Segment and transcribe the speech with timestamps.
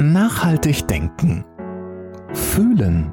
[0.00, 1.44] Nachhaltig denken.
[2.32, 3.12] Fühlen.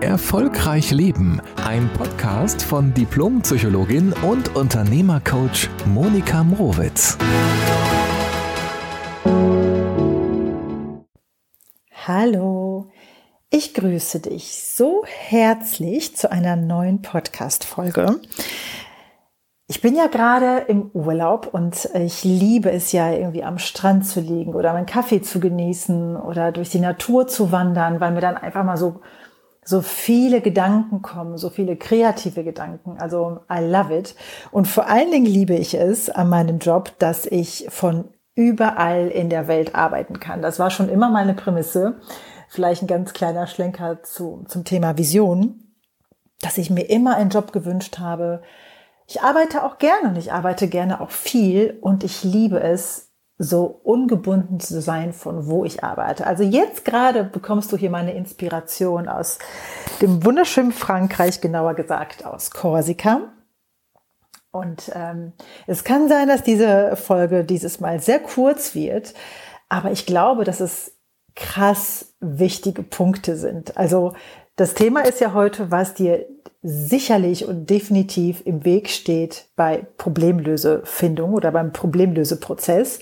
[0.00, 1.40] Erfolgreich leben.
[1.64, 7.16] Ein Podcast von Diplompsychologin und Unternehmercoach Monika Mrowitz.
[12.06, 12.90] Hallo,
[13.50, 18.20] ich grüße dich so herzlich zu einer neuen Podcast-Folge.
[19.70, 24.20] Ich bin ja gerade im Urlaub und ich liebe es ja irgendwie am Strand zu
[24.20, 28.38] liegen oder meinen Kaffee zu genießen oder durch die Natur zu wandern, weil mir dann
[28.38, 29.00] einfach mal so
[29.68, 32.96] so viele Gedanken kommen, so viele kreative Gedanken.
[32.98, 34.14] Also I love it.
[34.50, 39.28] Und vor allen Dingen liebe ich es an meinem Job, dass ich von überall in
[39.28, 40.40] der Welt arbeiten kann.
[40.40, 42.00] Das war schon immer meine Prämisse.
[42.48, 45.74] Vielleicht ein ganz kleiner Schlenker zu, zum Thema Vision,
[46.40, 48.40] dass ich mir immer einen Job gewünscht habe,
[49.08, 53.06] ich arbeite auch gerne und ich arbeite gerne auch viel und ich liebe es,
[53.40, 56.26] so ungebunden zu sein, von wo ich arbeite.
[56.26, 59.38] Also jetzt gerade bekommst du hier meine Inspiration aus
[60.02, 63.32] dem wunderschönen Frankreich, genauer gesagt aus Korsika.
[64.50, 65.32] Und ähm,
[65.68, 69.14] es kann sein, dass diese Folge dieses Mal sehr kurz wird,
[69.68, 70.96] aber ich glaube, dass es
[71.36, 73.76] krass wichtige Punkte sind.
[73.76, 74.14] Also
[74.56, 76.26] das Thema ist ja heute, was dir
[76.62, 82.98] sicherlich und definitiv im Weg steht bei Problemlösefindung oder beim Problemlöseprozess.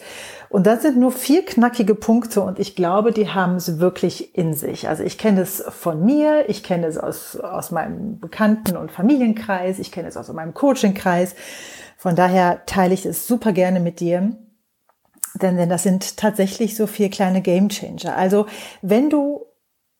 [0.49, 4.55] Und das sind nur vier knackige Punkte und ich glaube, die haben es wirklich in
[4.55, 4.89] sich.
[4.89, 9.79] Also ich kenne es von mir, ich kenne es aus, aus meinem Bekannten- und Familienkreis,
[9.79, 11.35] ich kenne es aus meinem Coachingkreis.
[11.97, 14.37] Von daher teile ich es super gerne mit dir.
[15.35, 18.17] Denn, denn das sind tatsächlich so vier kleine Game Changer.
[18.17, 18.47] Also
[18.83, 19.47] wenn du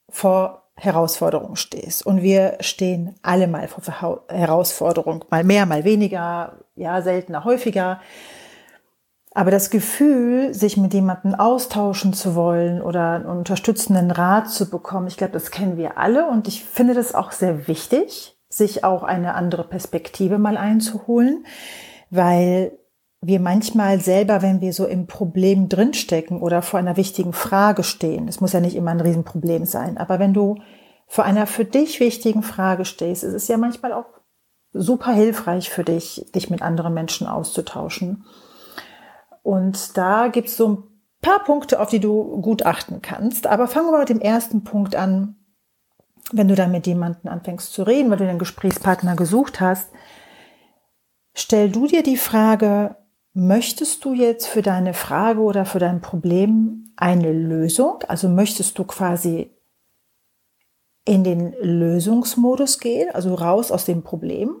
[0.09, 2.05] vor Herausforderung stehst.
[2.05, 3.83] Und wir stehen alle mal vor
[4.29, 7.99] Herausforderung, mal mehr, mal weniger, ja, seltener, häufiger.
[9.33, 15.07] Aber das Gefühl, sich mit jemandem austauschen zu wollen oder einen unterstützenden Rat zu bekommen,
[15.07, 16.27] ich glaube, das kennen wir alle.
[16.27, 21.45] Und ich finde das auch sehr wichtig, sich auch eine andere Perspektive mal einzuholen,
[22.09, 22.77] weil
[23.27, 28.27] wir manchmal selber, wenn wir so im Problem drinstecken oder vor einer wichtigen Frage stehen,
[28.27, 30.57] es muss ja nicht immer ein Riesenproblem sein, aber wenn du
[31.07, 34.05] vor einer für dich wichtigen Frage stehst, ist es ja manchmal auch
[34.73, 38.25] super hilfreich für dich, dich mit anderen Menschen auszutauschen.
[39.41, 40.83] Und da gibt es so ein
[41.21, 43.47] paar Punkte, auf die du gut achten kannst.
[43.47, 45.35] Aber fangen wir mal mit dem ersten Punkt an.
[46.33, 49.89] Wenn du dann mit jemandem anfängst zu reden, weil du den Gesprächspartner gesucht hast,
[51.33, 52.97] stell du dir die Frage,
[53.39, 57.99] Möchtest du jetzt für deine Frage oder für dein Problem eine Lösung?
[58.07, 59.51] Also möchtest du quasi
[61.05, 64.55] in den Lösungsmodus gehen, also raus aus dem Problem?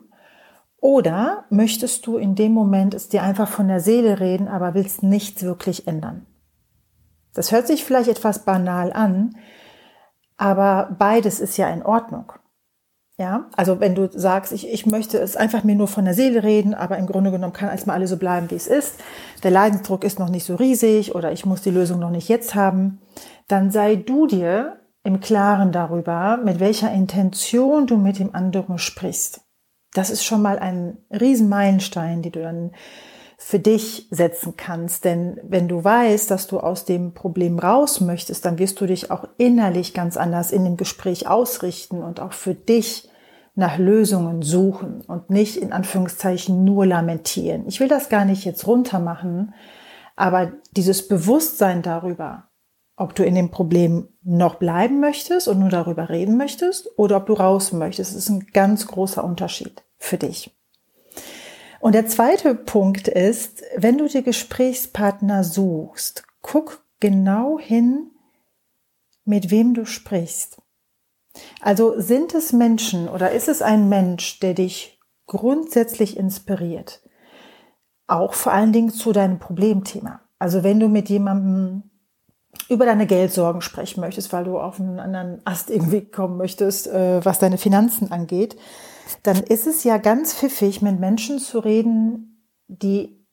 [0.79, 5.01] Oder möchtest du in dem Moment es dir einfach von der Seele reden, aber willst
[5.01, 6.27] nichts wirklich ändern?
[7.33, 9.37] Das hört sich vielleicht etwas banal an,
[10.37, 12.31] aber beides ist ja in Ordnung.
[13.19, 16.43] Ja, also wenn du sagst, ich, ich möchte es einfach mir nur von der Seele
[16.43, 18.99] reden, aber im Grunde genommen kann erstmal alles so bleiben, wie es ist.
[19.41, 22.53] Der Leidensdruck ist noch nicht so riesig oder ich muss die Lösung noch nicht jetzt
[22.53, 23.01] haben,
[23.47, 29.41] dann sei du dir im Klaren darüber, mit welcher Intention du mit dem anderen sprichst.
[29.93, 32.71] Das ist schon mal ein Riesenmeilenstein, die du dann
[33.37, 35.05] für dich setzen kannst.
[35.05, 39.11] Denn wenn du weißt, dass du aus dem Problem raus möchtest, dann wirst du dich
[39.11, 43.09] auch innerlich ganz anders in dem Gespräch ausrichten und auch für dich
[43.53, 47.67] nach Lösungen suchen und nicht in Anführungszeichen nur lamentieren.
[47.67, 49.53] Ich will das gar nicht jetzt runter machen,
[50.15, 52.49] aber dieses Bewusstsein darüber,
[52.95, 57.27] ob du in dem Problem noch bleiben möchtest und nur darüber reden möchtest oder ob
[57.27, 60.56] du raus möchtest, ist ein ganz großer Unterschied für dich.
[61.87, 68.11] Und der zweite Punkt ist, wenn du dir Gesprächspartner suchst, guck genau hin,
[69.23, 70.61] mit wem du sprichst.
[71.61, 77.01] Also sind es Menschen oder ist es ein Mensch, der dich grundsätzlich inspiriert?
[78.05, 80.19] Auch vor allen Dingen zu deinem Problemthema.
[80.39, 81.83] Also wenn du mit jemandem
[82.67, 87.23] über deine Geldsorgen sprechen möchtest, weil du auf einen anderen Ast irgendwie kommen möchtest, äh,
[87.23, 88.57] was deine Finanzen angeht,
[89.23, 93.25] dann ist es ja ganz pfiffig, mit Menschen zu reden, die,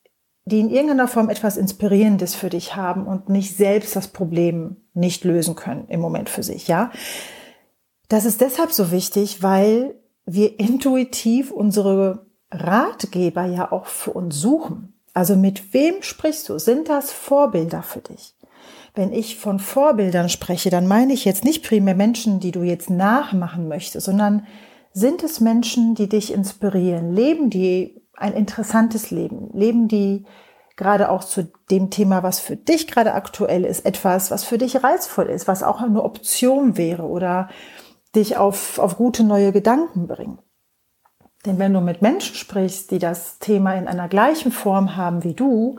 [0.45, 5.25] die in irgendeiner Form etwas Inspirierendes für dich haben und nicht selbst das Problem nicht
[5.25, 6.91] lösen können im Moment für sich, ja.
[8.09, 9.95] Das ist deshalb so wichtig, weil
[10.27, 14.95] wir intuitiv unsere Ratgeber ja auch für uns suchen.
[15.13, 16.59] Also mit wem sprichst du?
[16.59, 18.35] Sind das Vorbilder für dich?
[18.95, 22.91] Wenn ich von Vorbildern spreche, dann meine ich jetzt nicht primär Menschen, die du jetzt
[22.91, 24.47] nachmachen möchtest, sondern
[24.95, 27.13] sind es Menschen, die dich inspirieren?
[27.13, 29.51] Leben die ein interessantes Leben?
[29.53, 30.25] Leben die
[30.77, 34.83] gerade auch zu dem Thema, was für dich gerade aktuell ist, etwas, was für dich
[34.83, 37.49] reizvoll ist, was auch eine Option wäre oder
[38.15, 40.41] dich auf, auf gute neue Gedanken bringt.
[41.45, 45.35] Denn wenn du mit Menschen sprichst, die das Thema in einer gleichen Form haben wie
[45.35, 45.79] du,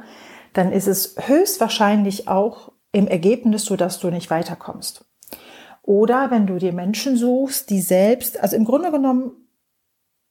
[0.53, 5.05] dann ist es höchstwahrscheinlich auch im Ergebnis so, dass du nicht weiterkommst.
[5.85, 9.33] Oder wenn du dir Menschen suchst, die selbst, also im Grunde genommen,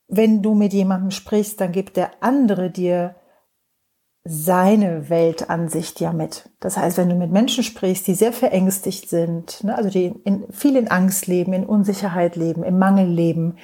[0.09, 3.15] wenn du mit jemandem sprichst, dann gibt der andere dir
[4.25, 6.51] seine Weltansicht ja mit.
[6.59, 10.45] Das heißt, wenn du mit Menschen sprichst, die sehr verängstigt sind, ne, also die in,
[10.51, 13.57] viel in Angst leben, in Unsicherheit leben, im Mangel leben,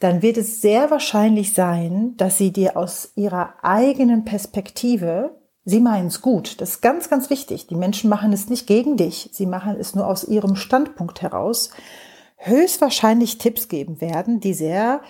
[0.00, 5.35] dann wird es sehr wahrscheinlich sein, dass sie dir aus ihrer eigenen Perspektive,
[5.66, 8.96] sie meinen es gut, das ist ganz, ganz wichtig, die Menschen machen es nicht gegen
[8.96, 11.70] dich, sie machen es nur aus ihrem Standpunkt heraus,
[12.36, 15.00] höchstwahrscheinlich Tipps geben werden, die sehr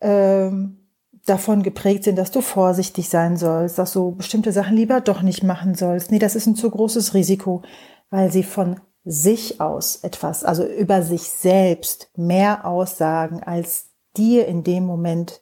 [0.00, 0.86] ähm,
[1.26, 5.42] davon geprägt sind, dass du vorsichtig sein sollst, dass du bestimmte Sachen lieber doch nicht
[5.42, 6.12] machen sollst.
[6.12, 7.62] Nee, das ist ein zu großes Risiko,
[8.08, 14.62] weil sie von sich aus etwas, also über sich selbst mehr aussagen, als dir in
[14.62, 15.40] dem Moment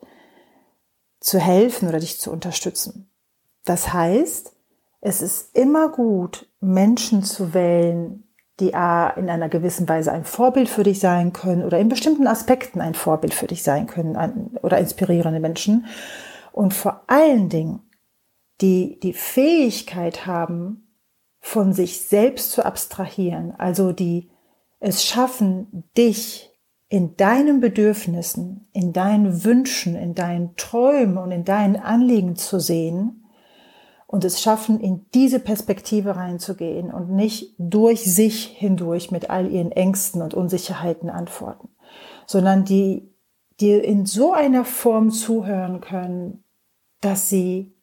[1.21, 3.11] zu helfen oder dich zu unterstützen.
[3.67, 4.55] Das heißt,
[5.03, 8.23] es ist immer gut, Menschen zu wählen,
[8.59, 12.27] die A, in einer gewissen Weise ein Vorbild für dich sein können oder in bestimmten
[12.27, 15.87] Aspekten ein Vorbild für dich sein können oder inspirierende Menschen.
[16.53, 17.81] Und vor allen Dingen,
[18.63, 20.89] die die Fähigkeit haben,
[21.41, 24.31] von sich selbst zu abstrahieren, also die
[24.81, 26.51] es schaffen, dich
[26.89, 33.26] in deinen Bedürfnissen, in deinen Wünschen, in deinen Träumen und in deinen Anliegen zu sehen
[34.07, 39.73] und es schaffen, in diese Perspektive reinzugehen und nicht durch sich hindurch mit all ihren
[39.73, 41.69] Ängsten und Unsicherheiten antworten,
[42.27, 43.13] sondern die
[43.61, 46.45] dir in so einer Form zuhören können,
[47.01, 47.75] dass sie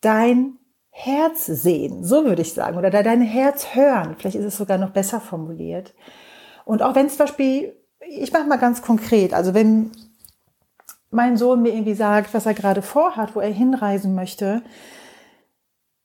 [0.00, 0.58] dein
[0.90, 4.16] Herz sehen, so würde ich sagen, oder dein Herz hören.
[4.16, 5.94] Vielleicht ist es sogar noch besser formuliert.
[6.64, 7.76] Und auch wenn zum Beispiel,
[8.08, 9.90] ich mache mal ganz konkret, also wenn
[11.10, 14.62] mein Sohn mir irgendwie sagt, was er gerade vorhat, wo er hinreisen möchte,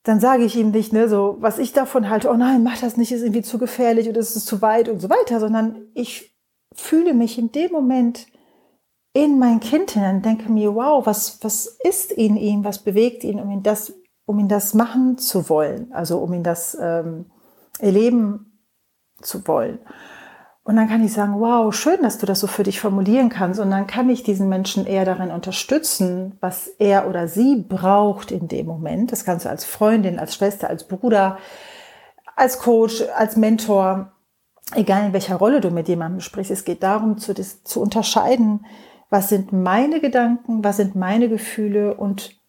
[0.04, 2.98] dann sage ich ihm nicht, ne, so, was ich davon halte, oh nein, mach das
[2.98, 6.36] nicht, ist irgendwie zu gefährlich oder ist es zu weit und so weiter, sondern ich
[6.74, 8.28] fühle mich in dem Moment
[9.14, 13.40] in mein Kind hinein, denke mir, wow, was, was ist in ihm, was bewegt ihn,
[13.40, 13.94] um ihn das,
[14.26, 17.26] um ihn das machen zu wollen, also um ihn das ähm,
[17.80, 18.60] erleben
[19.22, 19.80] zu wollen.
[20.72, 23.60] Und dann kann ich sagen, wow, schön, dass du das so für dich formulieren kannst.
[23.60, 28.48] Und dann kann ich diesen Menschen eher darin unterstützen, was er oder sie braucht in
[28.48, 29.12] dem Moment.
[29.12, 31.38] Das kannst du als Freundin, als Schwester, als Bruder,
[32.38, 34.14] als Coach, als Mentor,
[34.74, 36.52] egal in welcher Rolle du mit jemandem sprichst.
[36.52, 38.66] Es geht darum, zu, zu unterscheiden,
[39.10, 42.40] was sind meine Gedanken, was sind meine Gefühle und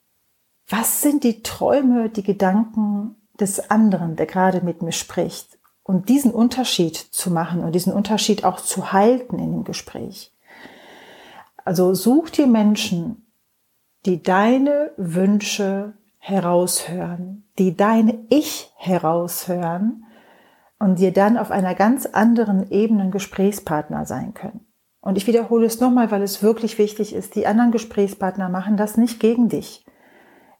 [0.68, 5.58] was sind die Träume, die Gedanken des anderen, der gerade mit mir spricht
[5.92, 10.32] und diesen Unterschied zu machen und diesen Unterschied auch zu halten in dem Gespräch.
[11.66, 13.26] Also such dir Menschen,
[14.06, 20.04] die deine Wünsche heraushören, die deine Ich heraushören
[20.78, 24.66] und dir dann auf einer ganz anderen Ebene Gesprächspartner sein können.
[25.02, 27.34] Und ich wiederhole es nochmal, weil es wirklich wichtig ist.
[27.34, 29.84] Die anderen Gesprächspartner machen das nicht gegen dich.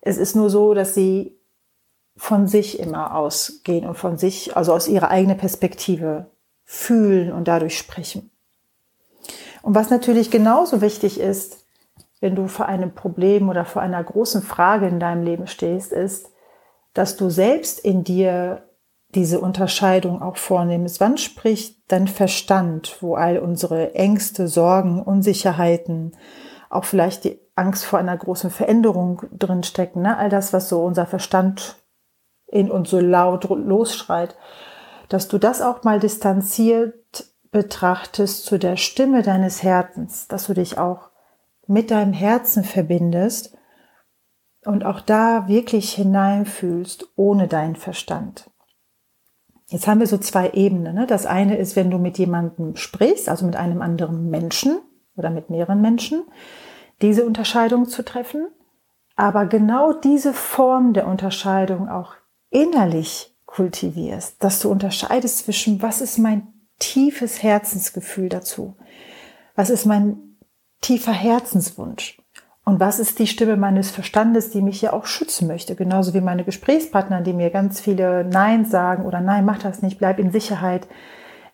[0.02, 1.38] Es ist nur so, dass sie
[2.16, 6.26] von sich immer ausgehen und von sich, also aus ihrer eigenen Perspektive
[6.64, 8.30] fühlen und dadurch sprechen.
[9.62, 11.64] Und was natürlich genauso wichtig ist,
[12.20, 16.30] wenn du vor einem Problem oder vor einer großen Frage in deinem Leben stehst, ist,
[16.94, 18.62] dass du selbst in dir
[19.14, 21.00] diese Unterscheidung auch vornimmst.
[21.00, 26.12] Wann spricht dein Verstand, wo all unsere Ängste, Sorgen, Unsicherheiten,
[26.70, 30.16] auch vielleicht die Angst vor einer großen Veränderung drinstecken, ne?
[30.16, 31.76] all das, was so unser Verstand
[32.52, 34.36] in uns so laut losschreit,
[35.08, 40.78] dass du das auch mal distanziert betrachtest zu der Stimme deines Herzens, dass du dich
[40.78, 41.10] auch
[41.66, 43.56] mit deinem Herzen verbindest
[44.64, 48.50] und auch da wirklich hineinfühlst ohne deinen Verstand.
[49.66, 50.94] Jetzt haben wir so zwei Ebenen.
[50.94, 51.06] Ne?
[51.06, 54.78] Das eine ist, wenn du mit jemandem sprichst, also mit einem anderen Menschen
[55.16, 56.24] oder mit mehreren Menschen,
[57.00, 58.48] diese Unterscheidung zu treffen.
[59.16, 62.14] Aber genau diese Form der Unterscheidung auch
[62.52, 66.46] innerlich kultivierst, dass du unterscheidest zwischen, was ist mein
[66.78, 68.76] tiefes Herzensgefühl dazu,
[69.54, 70.36] was ist mein
[70.80, 72.20] tiefer Herzenswunsch
[72.64, 76.20] und was ist die Stimme meines Verstandes, die mich ja auch schützen möchte, genauso wie
[76.20, 80.30] meine Gesprächspartner, die mir ganz viele Nein sagen oder Nein, mach das nicht, bleib in
[80.30, 80.86] Sicherheit,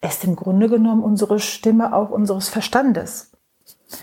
[0.00, 3.32] ist im Grunde genommen unsere Stimme auch unseres Verstandes.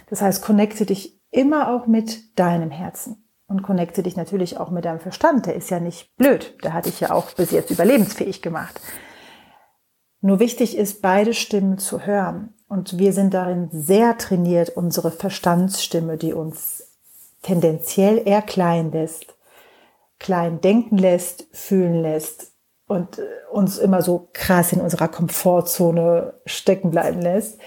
[0.09, 3.24] Das heißt, connecte dich immer auch mit deinem Herzen.
[3.47, 5.45] Und connecte dich natürlich auch mit deinem Verstand.
[5.45, 6.55] Der ist ja nicht blöd.
[6.63, 8.79] Der hat dich ja auch bis jetzt überlebensfähig gemacht.
[10.21, 12.53] Nur wichtig ist, beide Stimmen zu hören.
[12.67, 16.83] Und wir sind darin sehr trainiert, unsere Verstandsstimme, die uns
[17.43, 19.35] tendenziell eher klein lässt,
[20.17, 22.53] klein denken lässt, fühlen lässt
[22.87, 27.59] und äh, uns immer so krass in unserer Komfortzone stecken bleiben lässt,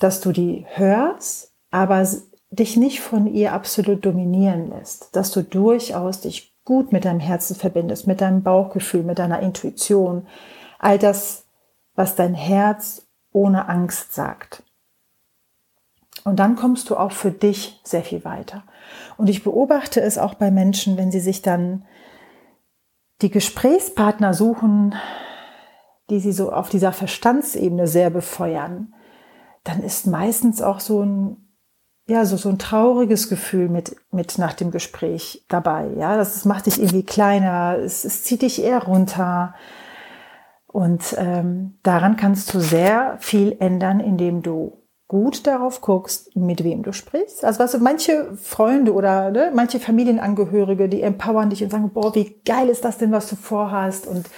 [0.00, 2.04] dass du die hörst, aber
[2.50, 7.56] dich nicht von ihr absolut dominieren lässt, dass du durchaus dich gut mit deinem Herzen
[7.56, 10.26] verbindest, mit deinem Bauchgefühl, mit deiner Intuition,
[10.78, 11.44] all das,
[11.94, 14.62] was dein Herz ohne Angst sagt.
[16.24, 18.64] Und dann kommst du auch für dich sehr viel weiter.
[19.16, 21.84] Und ich beobachte es auch bei Menschen, wenn sie sich dann
[23.22, 24.94] die Gesprächspartner suchen,
[26.10, 28.94] die sie so auf dieser Verstandsebene sehr befeuern,
[29.64, 31.36] dann ist meistens auch so ein,
[32.10, 35.86] ja, so, so ein trauriges Gefühl mit, mit nach dem Gespräch dabei.
[35.96, 39.54] Ja, das, macht dich irgendwie kleiner, es, es zieht dich eher runter.
[40.66, 46.82] Und ähm, daran kannst du sehr viel ändern, indem du gut darauf guckst, mit wem
[46.82, 47.44] du sprichst.
[47.44, 52.12] Also weißt du, manche Freunde oder ne, manche Familienangehörige, die empowern dich und sagen, boah,
[52.16, 54.28] wie geil ist das denn, was du vorhast und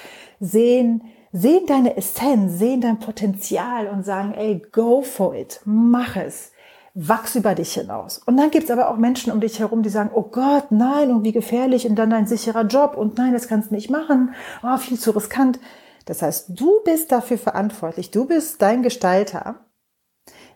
[0.41, 6.52] sehen, sehen deine Essenz, sehen dein Potenzial und sagen, ey, go for it, mach es,
[6.95, 8.19] wachs über dich hinaus.
[8.19, 11.25] Und dann gibt's aber auch Menschen um dich herum, die sagen, oh Gott, nein, und
[11.25, 14.77] wie gefährlich und dann dein sicherer Job und nein, das kannst du nicht machen, oh,
[14.77, 15.59] viel zu riskant.
[16.05, 19.67] Das heißt, du bist dafür verantwortlich, du bist dein Gestalter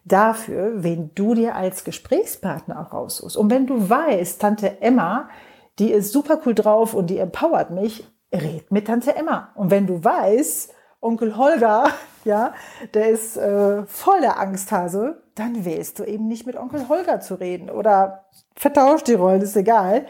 [0.04, 3.36] dafür, wen du dir als Gesprächspartner auch raussuchst.
[3.36, 5.28] Und wenn du weißt, Tante Emma,
[5.78, 9.52] die ist super cool drauf und die empowert mich, red mit Tante Emma.
[9.54, 11.90] Und wenn du weißt, Onkel Holger,
[12.24, 12.54] ja,
[12.94, 17.34] der ist äh, voll der Angsthase, dann wählst du eben nicht mit Onkel Holger zu
[17.34, 18.24] reden oder
[18.56, 20.06] vertausch die Rollen, ist egal.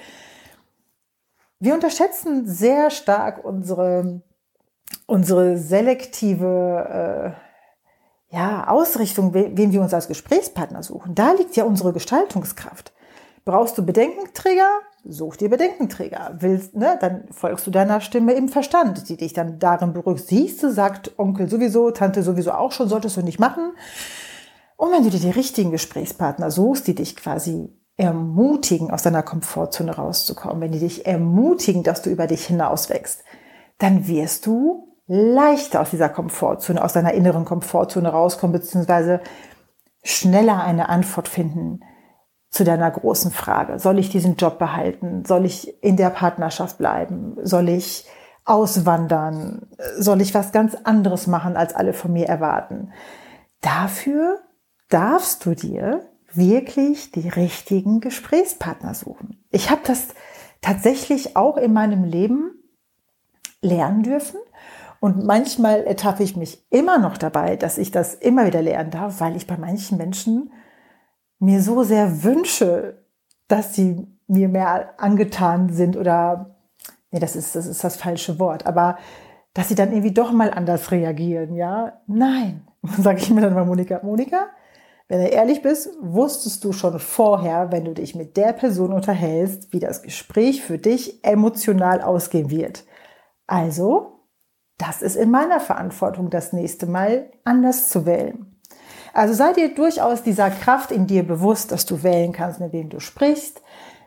[1.58, 4.22] Wir unterschätzen sehr stark unsere,
[5.06, 7.34] unsere selektive
[8.30, 11.14] äh, ja, Ausrichtung, wen wir uns als Gesprächspartner suchen.
[11.14, 12.92] Da liegt ja unsere Gestaltungskraft.
[13.44, 14.68] Brauchst du Bedenkenträger?
[15.04, 16.36] Such dir Bedenkenträger.
[16.40, 20.26] Willst, ne, dann folgst du deiner Stimme im Verstand, die dich dann darin beruhigt.
[20.26, 23.72] Siehst du, sagt Onkel sowieso, Tante sowieso auch schon, solltest du nicht machen.
[24.76, 29.96] Und wenn du dir die richtigen Gesprächspartner suchst, die dich quasi ermutigen, aus deiner Komfortzone
[29.96, 33.24] rauszukommen, wenn die dich ermutigen, dass du über dich hinaus wächst,
[33.78, 39.20] dann wirst du leichter aus dieser Komfortzone, aus deiner inneren Komfortzone rauskommen, beziehungsweise
[40.02, 41.80] schneller eine Antwort finden
[42.50, 43.78] zu deiner großen Frage.
[43.78, 45.24] Soll ich diesen Job behalten?
[45.24, 47.36] Soll ich in der Partnerschaft bleiben?
[47.42, 48.06] Soll ich
[48.44, 49.68] auswandern?
[49.98, 52.92] Soll ich was ganz anderes machen, als alle von mir erwarten?
[53.60, 54.40] Dafür
[54.88, 59.42] darfst du dir wirklich die richtigen Gesprächspartner suchen.
[59.50, 60.08] Ich habe das
[60.60, 62.52] tatsächlich auch in meinem Leben
[63.62, 64.38] lernen dürfen
[65.00, 69.20] und manchmal ertappe ich mich immer noch dabei, dass ich das immer wieder lernen darf,
[69.20, 70.52] weil ich bei manchen Menschen
[71.38, 73.04] mir so sehr wünsche,
[73.48, 76.56] dass sie mir mehr angetan sind oder,
[77.10, 78.98] nee, das ist, das ist das falsche Wort, aber
[79.54, 82.00] dass sie dann irgendwie doch mal anders reagieren, ja?
[82.06, 82.66] Nein.
[82.98, 84.48] Sage ich mir dann mal Monika, Monika,
[85.08, 89.72] wenn du ehrlich bist, wusstest du schon vorher, wenn du dich mit der Person unterhältst,
[89.72, 92.84] wie das Gespräch für dich emotional ausgehen wird.
[93.46, 94.16] Also
[94.78, 98.56] das ist in meiner Verantwortung, das nächste Mal anders zu wählen.
[99.14, 102.90] Also sei dir durchaus dieser Kraft in dir bewusst, dass du wählen kannst, mit wem
[102.90, 103.62] du sprichst.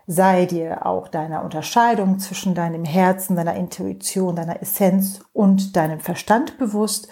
[0.06, 6.58] Sei dir auch deiner Unterscheidung zwischen deinem Herzen, deiner Intuition, deiner Essenz und deinem Verstand
[6.58, 7.08] bewusst.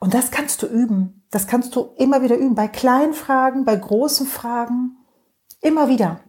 [0.00, 1.22] Und das kannst du üben.
[1.30, 2.54] Das kannst du immer wieder üben.
[2.54, 4.96] Bei kleinen Fragen, bei großen Fragen.
[5.60, 6.20] Immer wieder.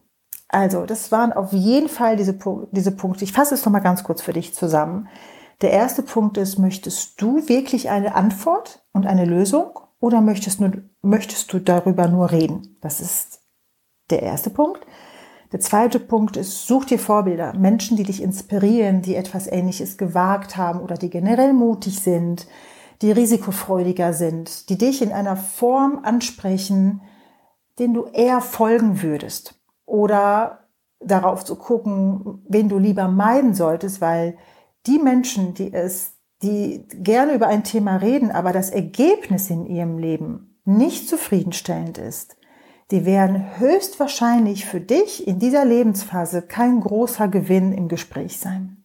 [0.50, 2.38] Also, das waren auf jeden Fall diese,
[2.72, 3.24] diese Punkte.
[3.24, 5.08] Ich fasse es nochmal ganz kurz für dich zusammen.
[5.62, 10.72] Der erste Punkt ist, möchtest du wirklich eine Antwort und eine Lösung oder möchtest, nur,
[11.01, 12.78] möchtest du darüber nur reden?
[12.82, 13.42] Das ist
[14.10, 14.86] der erste Punkt.
[15.54, 20.58] Der zweite Punkt ist, such dir Vorbilder, Menschen, die dich inspirieren, die etwas Ähnliches gewagt
[20.58, 22.48] haben oder die generell mutig sind,
[23.01, 27.01] die risikofreudiger sind, die dich in einer Form ansprechen,
[27.79, 29.60] den du eher folgen würdest.
[29.86, 30.67] Oder
[31.00, 34.38] darauf zu gucken, wen du lieber meiden solltest, weil
[34.86, 39.98] die Menschen, die es, die gerne über ein Thema reden, aber das Ergebnis in ihrem
[39.98, 42.38] Leben nicht zufriedenstellend ist,
[42.91, 48.81] die werden höchstwahrscheinlich für dich in dieser Lebensphase kein großer Gewinn im Gespräch sein.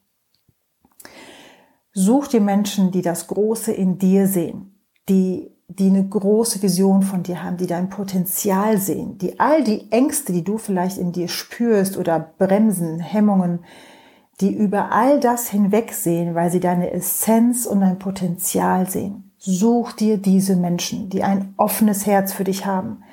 [1.98, 4.74] Such dir Menschen, die das Große in dir sehen.
[5.08, 9.90] die, die eine große Vision von dir haben, die dein Potenzial sehen, die all die
[9.90, 13.60] Ängste, die du vielleicht in dir spürst oder Bremsen, Hemmungen,
[14.40, 19.32] die über all das hinwegsehen, weil sie deine Essenz und dein Potenzial sehen.
[19.38, 23.04] Such dir diese Menschen, die ein offenes Herz für dich haben,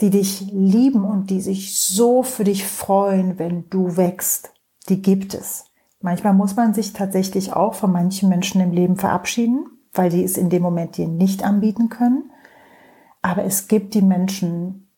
[0.00, 4.54] die dich lieben und die sich so für dich freuen, wenn du wächst.
[4.88, 5.66] Die gibt es.
[6.02, 10.36] Manchmal muss man sich tatsächlich auch von manchen Menschen im Leben verabschieden, weil die es
[10.36, 12.30] in dem Moment dir nicht anbieten können.
[13.22, 14.90] Aber es gibt die Menschen,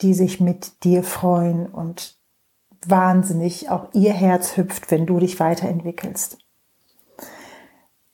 [0.00, 2.16] die sich mit dir freuen und
[2.86, 6.38] wahnsinnig auch ihr Herz hüpft, wenn du dich weiterentwickelst.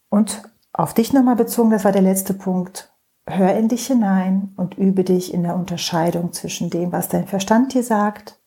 [0.09, 2.93] Und auf dich nochmal bezogen, das war der letzte Punkt.
[3.26, 7.75] Hör in dich hinein und übe dich in der Unterscheidung zwischen dem, was dein Verstand
[7.75, 8.38] dir sagt,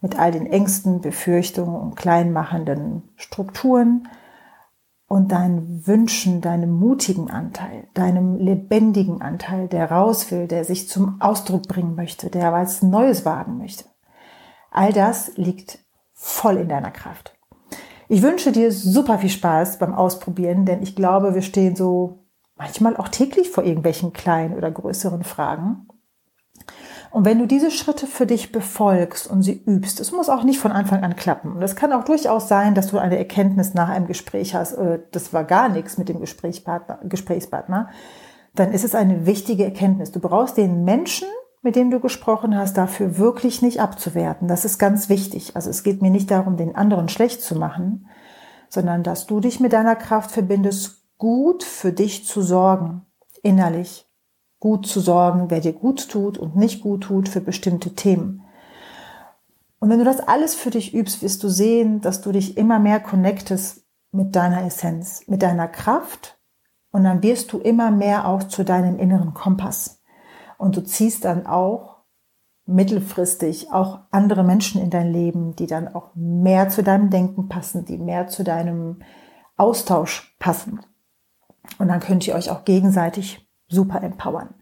[0.00, 4.08] mit all den Ängsten, Befürchtungen und kleinmachenden Strukturen
[5.08, 11.20] und deinen Wünschen, deinem mutigen Anteil, deinem lebendigen Anteil, der raus will, der sich zum
[11.20, 13.86] Ausdruck bringen möchte, der was Neues wagen möchte.
[14.70, 15.78] All das liegt
[16.12, 17.34] voll in deiner Kraft.
[18.08, 22.24] Ich wünsche dir super viel Spaß beim Ausprobieren, denn ich glaube, wir stehen so
[22.56, 25.88] manchmal auch täglich vor irgendwelchen kleinen oder größeren Fragen.
[27.10, 30.58] Und wenn du diese Schritte für dich befolgst und sie übst, es muss auch nicht
[30.58, 31.52] von Anfang an klappen.
[31.52, 35.00] Und es kann auch durchaus sein, dass du eine Erkenntnis nach einem Gespräch hast, äh,
[35.12, 37.88] das war gar nichts mit dem Gesprächspartner, Gesprächspartner,
[38.54, 40.12] dann ist es eine wichtige Erkenntnis.
[40.12, 41.28] Du brauchst den Menschen
[41.62, 44.48] mit dem du gesprochen hast, dafür wirklich nicht abzuwerten.
[44.48, 45.56] Das ist ganz wichtig.
[45.56, 48.08] Also es geht mir nicht darum, den anderen schlecht zu machen,
[48.68, 53.04] sondern dass du dich mit deiner Kraft verbindest, gut für dich zu sorgen,
[53.42, 54.07] innerlich
[54.60, 58.44] gut zu sorgen, wer dir gut tut und nicht gut tut für bestimmte Themen.
[59.78, 62.78] Und wenn du das alles für dich übst, wirst du sehen, dass du dich immer
[62.78, 66.38] mehr connectest mit deiner Essenz, mit deiner Kraft
[66.90, 70.02] und dann wirst du immer mehr auch zu deinem inneren Kompass.
[70.56, 71.98] Und du ziehst dann auch
[72.66, 77.84] mittelfristig auch andere Menschen in dein Leben, die dann auch mehr zu deinem Denken passen,
[77.84, 79.00] die mehr zu deinem
[79.56, 80.80] Austausch passen.
[81.78, 84.54] Und dann könnt ihr euch auch gegenseitig super empowern.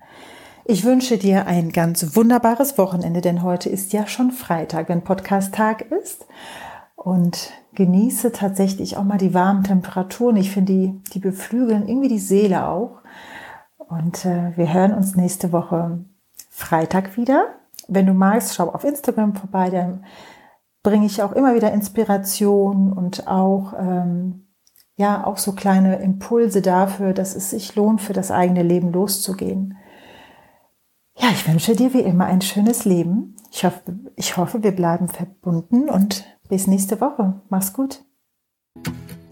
[0.64, 5.92] Ich wünsche dir ein ganz wunderbares Wochenende, denn heute ist ja schon Freitag, wenn Podcast-Tag
[5.92, 6.26] ist.
[6.97, 10.36] Und genieße tatsächlich auch mal die warmen Temperaturen.
[10.36, 13.02] Ich finde, die, die beflügeln irgendwie die Seele auch.
[13.78, 16.00] Und äh, wir hören uns nächste Woche
[16.50, 17.54] Freitag wieder.
[17.86, 20.04] Wenn du magst, schau auf Instagram vorbei, dann
[20.82, 24.46] bringe ich auch immer wieder Inspiration und auch, ähm,
[24.97, 29.76] ja, auch so kleine Impulse dafür, dass es sich lohnt, für das eigene Leben loszugehen.
[31.19, 33.37] Ja, ich wünsche dir wie immer ein schönes Leben.
[33.50, 33.80] Ich hoffe,
[34.17, 37.41] ich hoffe, wir bleiben verbunden und bis nächste Woche.
[37.49, 38.04] Mach's gut.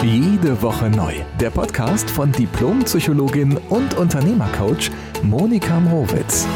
[0.02, 1.14] Jede Woche neu.
[1.40, 4.90] Der Podcast von Diplompsychologin und Unternehmercoach
[5.22, 6.46] Monika Mrowitz.